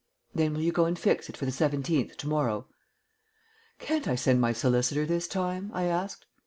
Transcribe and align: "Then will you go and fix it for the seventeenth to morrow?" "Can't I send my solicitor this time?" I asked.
"Then 0.33 0.53
will 0.55 0.61
you 0.61 0.71
go 0.71 0.85
and 0.85 0.97
fix 0.97 1.29
it 1.29 1.37
for 1.37 1.45
the 1.45 1.51
seventeenth 1.51 2.17
to 2.17 2.27
morrow?" 2.27 2.65
"Can't 3.77 4.07
I 4.07 4.15
send 4.15 4.41
my 4.41 4.51
solicitor 4.51 5.05
this 5.05 5.27
time?" 5.27 5.69
I 5.75 5.83
asked. 5.83 6.25